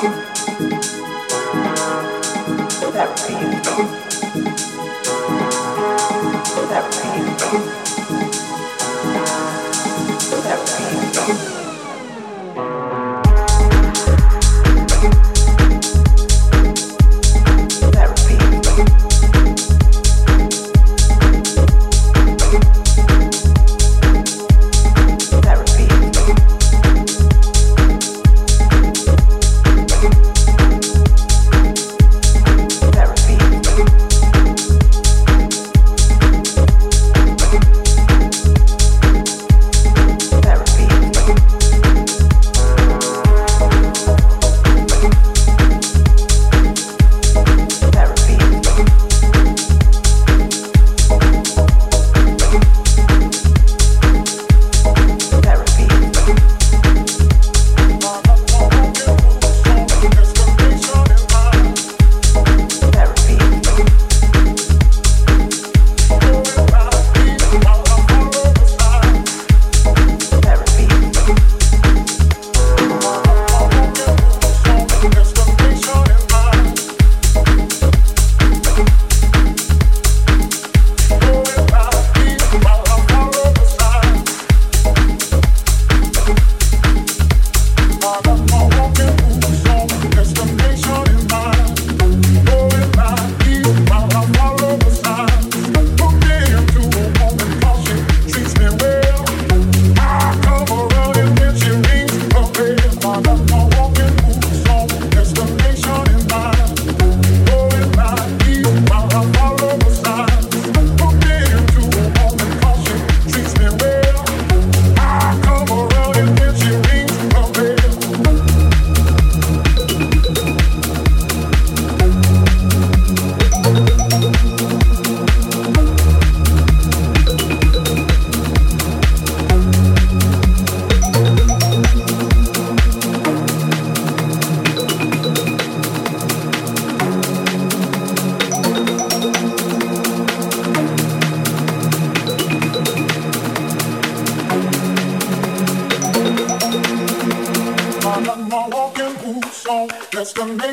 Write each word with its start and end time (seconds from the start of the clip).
That 0.00 0.08
pain. 3.28 3.50
That 6.68 6.84
pain. 6.90 7.89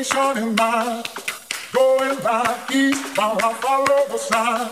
station 0.04 0.38
in 0.38 0.54
mind. 0.54 1.08
Going 1.72 2.18
by 2.20 2.56
eastbound, 2.72 3.40
I 3.42 3.52
follow 3.54 4.06
the 4.08 4.18
signs. 4.18 4.70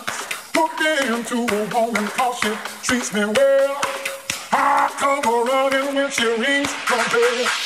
Hooked 0.54 0.80
into 1.06 1.52
a 1.54 1.68
woman, 1.74 2.06
cause 2.08 2.38
she 2.38 2.52
treats 2.82 3.12
me 3.12 3.24
well. 3.24 3.80
I 4.52 4.88
come 4.98 5.24
a 5.24 5.44
running 5.44 5.94
when 5.94 6.10
she 6.10 6.24
rings 6.24 6.72
the 6.88 6.96
bell. 7.10 7.65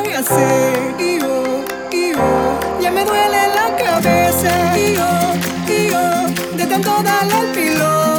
hacer. 0.00 0.94
Y 0.98 1.20
yo, 1.20 1.64
y 1.90 2.12
yo, 2.12 2.80
ya 2.80 2.90
me 2.90 3.04
duele 3.04 3.48
la 3.54 3.76
cabeza. 3.76 4.78
Y 4.78 4.94
yo, 4.94 5.08
y 5.68 5.90
yo, 5.90 6.56
de 6.56 6.66
tanto 6.66 7.02
darle 7.02 7.34
al 7.34 7.46
piloto. 7.52 8.11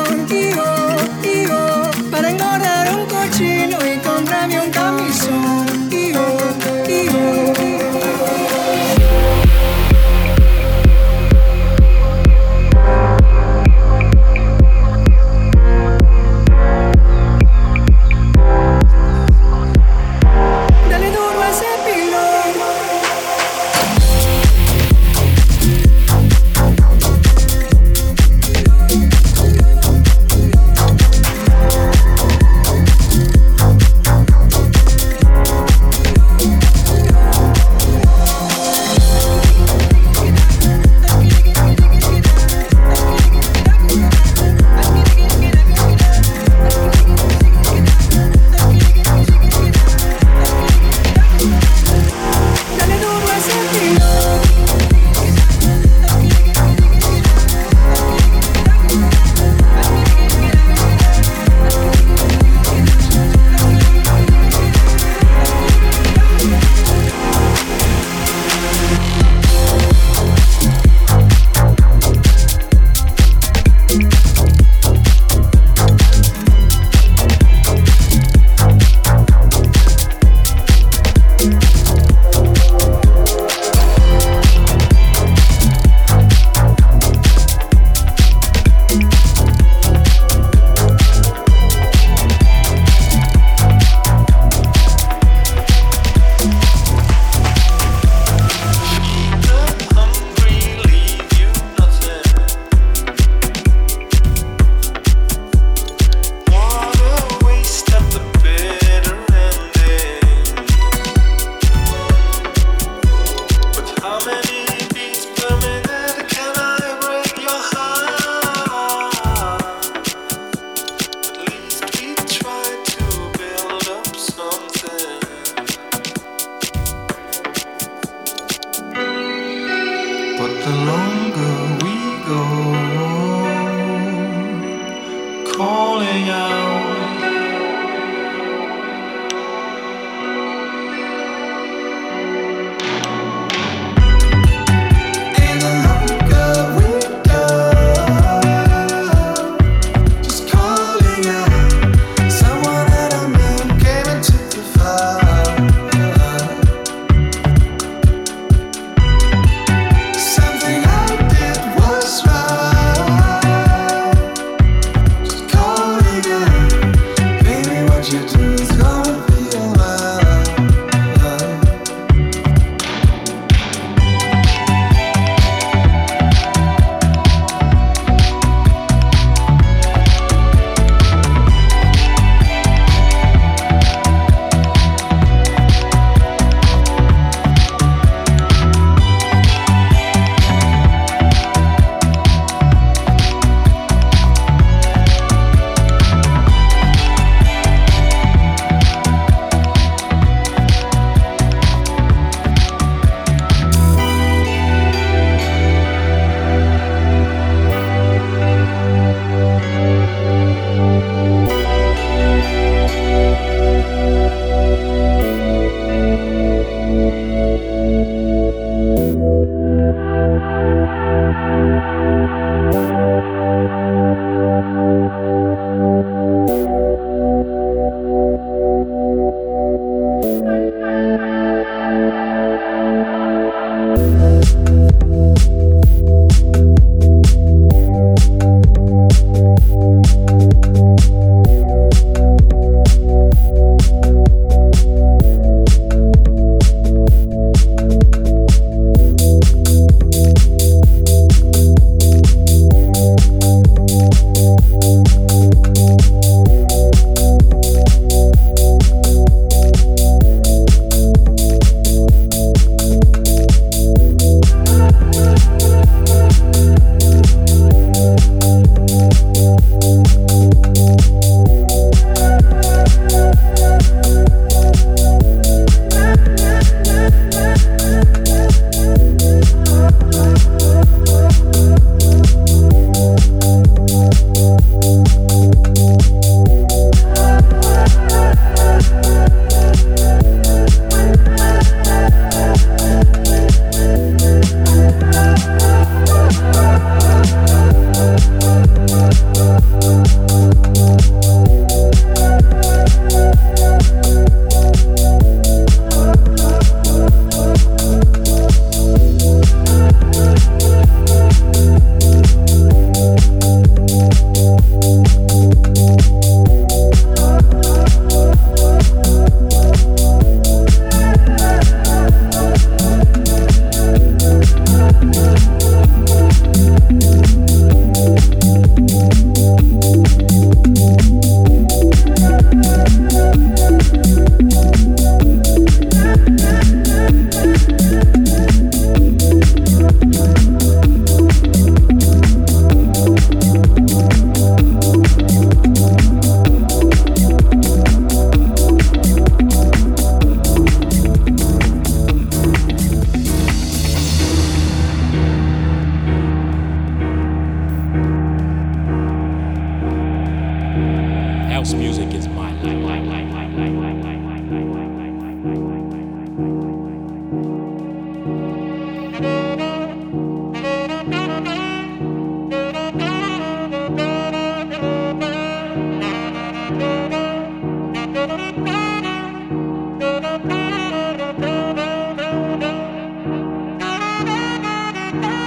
back. 385.21 385.42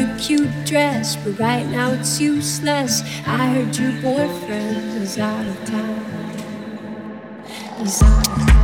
A 0.00 0.18
cute 0.18 0.50
dress, 0.64 1.16
but 1.16 1.38
right 1.38 1.66
now 1.66 1.92
it's 1.92 2.20
useless. 2.20 3.02
I 3.26 3.46
heard 3.48 3.76
your 3.76 3.92
boyfriend 4.02 5.02
is 5.02 5.18
out 5.18 5.46
of 5.46 5.64
town. 5.64 6.38
He's 7.78 8.02
out 8.02 8.28
of 8.28 8.46
town. 8.46 8.57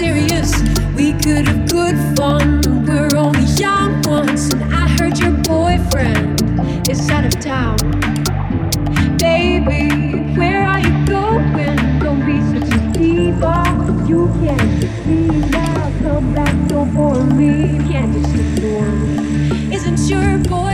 Serious. 0.00 0.50
We 0.96 1.12
could 1.12 1.46
have 1.46 1.68
good 1.68 1.96
fun. 2.16 2.62
We're 2.86 3.14
only 3.18 3.44
young 3.64 4.00
once, 4.04 4.50
and 4.50 4.64
I 4.72 4.88
heard 4.96 5.18
your 5.18 5.32
boyfriend 5.52 6.40
is 6.88 7.10
out 7.10 7.26
of 7.26 7.38
town. 7.38 7.76
Baby, 9.18 9.84
where 10.38 10.64
are 10.64 10.80
you 10.80 10.94
going? 11.04 11.76
Don't 12.00 12.24
be 12.24 12.40
such 12.52 12.70
a 12.78 12.80
diva. 12.96 13.58
You 14.08 14.28
can't 14.40 14.80
just 14.80 15.06
leave 15.06 15.50
now. 15.50 15.92
Come 16.02 16.34
back, 16.34 16.54
don't 16.68 16.94
bore 16.94 17.22
me. 17.38 17.50
You 17.74 17.82
can't 17.92 18.10
just 18.14 18.34
ignore 18.34 18.90
me. 19.02 19.74
Isn't 19.74 20.00
your 20.08 20.38
boyfriend 20.38 20.69